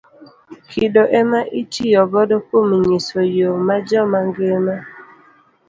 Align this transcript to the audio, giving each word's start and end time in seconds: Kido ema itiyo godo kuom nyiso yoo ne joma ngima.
Kido 0.69 1.03
ema 1.21 1.39
itiyo 1.61 2.01
godo 2.13 2.35
kuom 2.47 2.67
nyiso 2.87 3.19
yoo 3.37 3.59
ne 3.67 3.77
joma 3.87 4.19
ngima. 4.27 4.75